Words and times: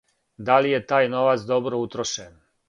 Да 0.47 0.55
ли 0.65 0.71
је 0.71 0.79
тај 0.93 1.09
новац 1.17 1.45
добро 1.53 1.83
утрошен? 1.85 2.35